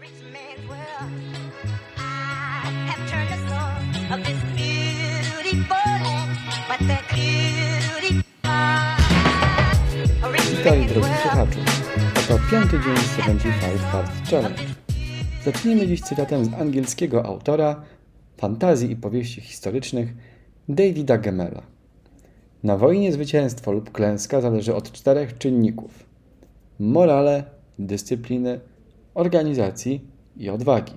[0.00, 1.10] Witaj world.
[11.22, 11.58] słuchaczu.
[12.18, 14.62] Oto piąty dzień 75 Hard Challenge.
[15.44, 17.82] Zacznijmy dziś cytatem z angielskiego autora
[18.36, 20.14] fantazji i powieści historycznych
[20.68, 21.62] Davida Gemela.
[22.62, 26.04] Na wojnie zwycięstwo lub klęska zależy od czterech czynników:
[26.78, 27.44] morale,
[27.78, 28.60] dyscypliny,
[29.14, 30.04] organizacji
[30.36, 30.92] i odwagi.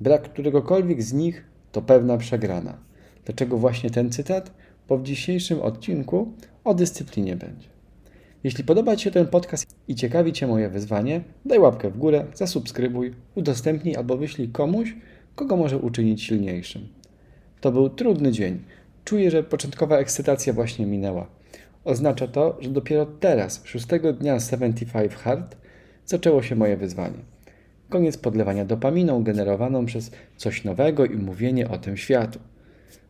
[0.00, 2.78] Brak któregokolwiek z nich to pewna przegrana.
[3.24, 4.52] Dlaczego właśnie ten cytat?
[4.88, 6.32] Bo w dzisiejszym odcinku
[6.64, 7.68] o dyscyplinie będzie.
[8.44, 12.24] Jeśli podoba Ci się ten podcast i ciekawi Cię moje wyzwanie, daj łapkę w górę,
[12.34, 14.96] zasubskrybuj, udostępnij albo wyślij komuś,
[15.34, 16.88] kogo może uczynić silniejszym.
[17.60, 18.64] To był trudny dzień.
[19.04, 21.26] Czuję, że początkowa ekscytacja właśnie minęła.
[21.84, 25.56] Oznacza to, że dopiero teraz, szóstego dnia 75 Hard,
[26.06, 27.18] zaczęło się moje wyzwanie.
[27.90, 32.38] Koniec podlewania dopaminą generowaną przez coś nowego i mówienie o tym światu.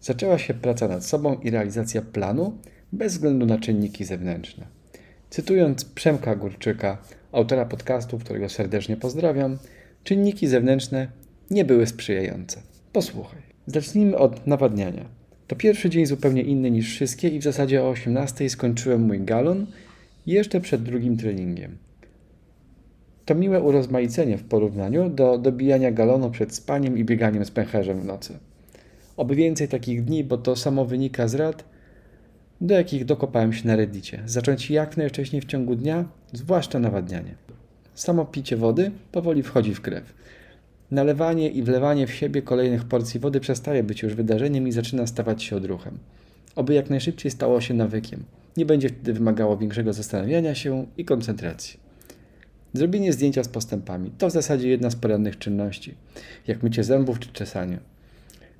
[0.00, 2.58] Zaczęła się praca nad sobą i realizacja planu
[2.92, 4.66] bez względu na czynniki zewnętrzne.
[5.30, 6.98] Cytując Przemka Górczyka,
[7.32, 9.58] autora podcastu, którego serdecznie pozdrawiam,
[10.04, 11.08] czynniki zewnętrzne
[11.50, 12.60] nie były sprzyjające.
[12.92, 13.42] Posłuchaj.
[13.66, 15.04] Zacznijmy od nawadniania.
[15.46, 19.66] To pierwszy dzień zupełnie inny niż wszystkie i w zasadzie o 18 skończyłem mój galon
[20.26, 21.76] jeszcze przed drugim treningiem.
[23.24, 28.04] To miłe urozmaicenie w porównaniu do dobijania galonu przed spaniem i bieganiem z pęcherzem w
[28.04, 28.38] nocy.
[29.16, 31.64] Oby więcej takich dni, bo to samo wynika z rad,
[32.60, 34.22] do jakich dokopałem się na reddicie.
[34.26, 37.34] Zacząć jak najwcześniej w ciągu dnia, zwłaszcza nawadnianie.
[37.94, 40.14] Samo picie wody powoli wchodzi w krew.
[40.90, 45.42] Nalewanie i wlewanie w siebie kolejnych porcji wody przestaje być już wydarzeniem i zaczyna stawać
[45.42, 45.98] się odruchem.
[46.56, 48.24] Oby jak najszybciej stało się nawykiem.
[48.56, 51.83] Nie będzie wtedy wymagało większego zastanawiania się i koncentracji.
[52.74, 55.94] Zrobienie zdjęcia z postępami to w zasadzie jedna z porannych czynności,
[56.46, 57.78] jak mycie zębów czy czesanie.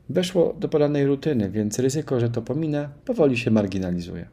[0.09, 4.27] Weszło do porannej rutyny, więc ryzyko, że to pominę, powoli się marginalizuje.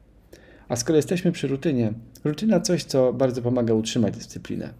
[0.69, 1.93] A skoro jesteśmy przy rutynie,
[2.23, 4.73] rutyna coś, co bardzo pomaga utrzymać dyscyplinę.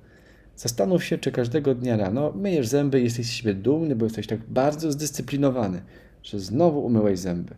[0.56, 4.28] Zastanów się, czy każdego dnia rano myjesz zęby i jesteś z siebie dumny, bo jesteś
[4.28, 5.82] tak bardzo zdyscyplinowany,
[6.24, 7.56] że znowu umyłeś zęby.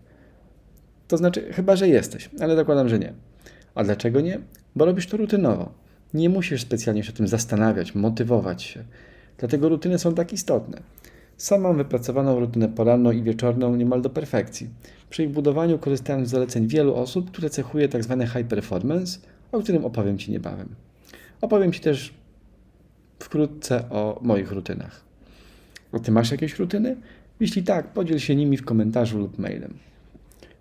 [1.08, 3.14] To znaczy, chyba, że jesteś, ale zakładam, że nie.
[3.76, 4.40] A dlaczego nie?
[4.76, 5.83] Bo robisz to rutynowo.
[6.14, 8.84] Nie musisz specjalnie się o tym zastanawiać, motywować się.
[9.38, 10.82] Dlatego rutyny są tak istotne.
[11.38, 14.70] Sam mam wypracowaną rutynę poranną i wieczorną niemal do perfekcji.
[15.10, 18.28] Przy ich budowaniu korzystałem z zaleceń wielu osób, które cechuje tzw.
[18.34, 19.20] high performance,
[19.52, 20.70] o którym opowiem Ci niebawem.
[21.42, 22.14] Opowiem Ci też
[23.20, 25.02] wkrótce o moich rutynach.
[25.92, 26.96] A Ty masz jakieś rutyny?
[27.40, 29.74] Jeśli tak, podziel się nimi w komentarzu lub mailem.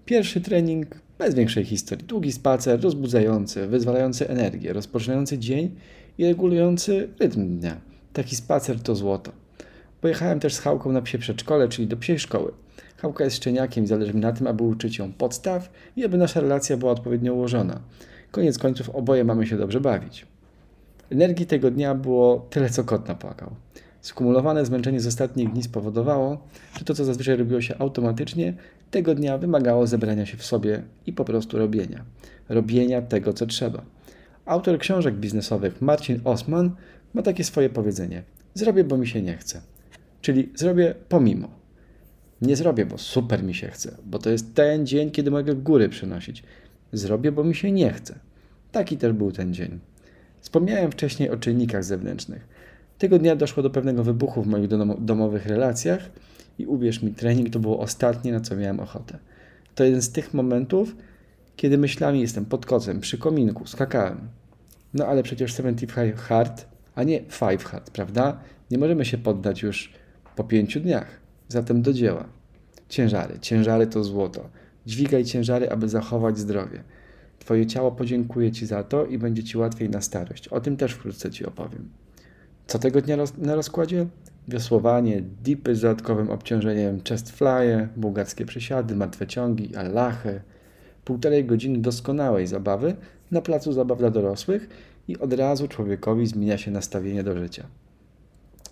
[0.05, 0.87] Pierwszy trening
[1.23, 2.07] bez większej historii.
[2.07, 5.77] Długi spacer, rozbudzający, wyzwalający energię, rozpoczynający dzień
[6.19, 7.81] i regulujący rytm dnia.
[8.13, 9.33] Taki spacer to złoto.
[10.01, 12.53] Pojechałem też z Chałką na psie przedszkole, czyli do psiej szkoły.
[12.97, 16.41] Chałka jest szczeniakiem i zależy mi na tym, aby uczyć ją podstaw i aby nasza
[16.41, 17.81] relacja była odpowiednio ułożona.
[18.31, 20.27] Koniec końców oboje mamy się dobrze bawić.
[21.11, 23.51] Energii tego dnia było tyle, co kot napłakał.
[24.03, 26.49] Skumulowane zmęczenie z ostatnich dni spowodowało,
[26.79, 28.55] że to, co zazwyczaj robiło się automatycznie,
[28.91, 32.05] tego dnia wymagało zebrania się w sobie i po prostu robienia.
[32.49, 33.83] Robienia tego, co trzeba.
[34.47, 36.71] Autor książek biznesowych Marcin Osman
[37.15, 38.23] ma takie swoje powiedzenie:
[38.55, 39.61] Zrobię, bo mi się nie chce.
[40.21, 41.49] Czyli zrobię pomimo.
[42.43, 45.89] Nie zrobię, bo super mi się chce, bo to jest ten dzień, kiedy mogę góry
[45.89, 46.43] przynosić.
[46.93, 48.19] Zrobię, bo mi się nie chce.
[48.73, 49.79] Taki też był ten dzień.
[50.41, 52.49] Wspomniałem wcześniej o czynnikach zewnętrznych.
[53.03, 56.11] Tego dnia doszło do pewnego wybuchu w moich domo- domowych relacjach
[56.59, 59.19] i uwierz mi, trening to było ostatnie, na co miałem ochotę.
[59.75, 60.97] To jeden z tych momentów,
[61.57, 64.19] kiedy myślami jestem pod kocem, przy kominku, skakałem.
[64.95, 68.41] No ale przecież 75 hard, a nie 5 hard, prawda?
[68.71, 69.93] Nie możemy się poddać już
[70.37, 71.21] po pięciu dniach.
[71.49, 72.25] Zatem do dzieła.
[72.89, 73.39] Ciężary.
[73.41, 74.49] Ciężary to złoto.
[74.87, 76.83] Dźwigaj ciężary, aby zachować zdrowie.
[77.39, 80.49] Twoje ciało podziękuje Ci za to i będzie Ci łatwiej na starość.
[80.49, 82.02] O tym też wkrótce Ci opowiem.
[82.73, 84.07] Co tego dnia roz- na rozkładzie?
[84.49, 90.41] Wiosłowanie, dipy z dodatkowym obciążeniem, chest flye, bułgarskie przysiady, martwe ciągi, allachy.
[91.05, 92.97] Półtorej godziny doskonałej zabawy
[93.31, 94.69] na placu zabaw dla dorosłych
[95.09, 97.67] i od razu człowiekowi zmienia się nastawienie do życia.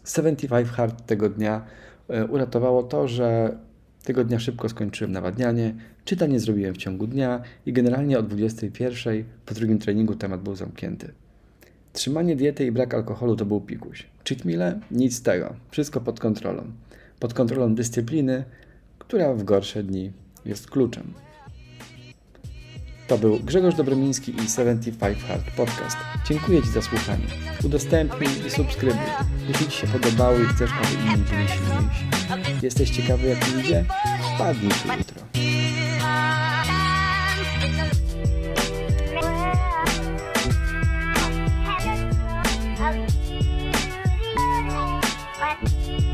[0.05, 1.65] 75 Hard tego dnia
[2.09, 3.57] e, uratowało to, że
[4.05, 5.75] tego dnia szybko skończyłem nawadnianie,
[6.05, 11.13] czytanie zrobiłem w ciągu dnia i generalnie o 21 po drugim treningu temat był zamknięty.
[11.93, 14.07] Trzymanie diety i brak alkoholu to był pikuś.
[14.29, 14.81] Cheat meale?
[14.91, 15.55] Nic z tego.
[15.71, 16.63] Wszystko pod kontrolą.
[17.21, 18.45] Pod kontrolą dyscypliny,
[18.99, 20.13] która w gorsze dni
[20.45, 21.15] jest kluczem.
[23.09, 25.97] To był Grzegorz Dobromiński i 75 Hard Podcast.
[26.29, 27.27] Dziękuję Ci za słuchanie.
[27.65, 29.01] Udostępnij i subskrybuj.
[29.49, 32.05] Jeśli Ci się podobało i chcesz, aby inni byli silniejsi.
[32.63, 33.85] Jesteś ciekawy jak idzie?
[34.35, 35.20] Wpadnij tu jutro.
[45.58, 46.10] back.